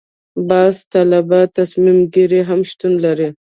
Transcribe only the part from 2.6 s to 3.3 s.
شتون لري.